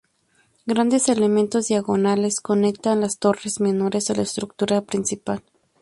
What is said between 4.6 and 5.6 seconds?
principal.